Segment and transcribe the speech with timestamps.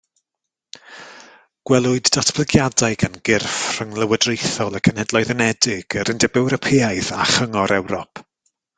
[1.71, 8.29] Gwelwyd datblygiadau gan gyrff rhynglywodraethol y Cenhedloedd Unedig, yr Undeb Ewropeaidd a Chyngor Ewrop.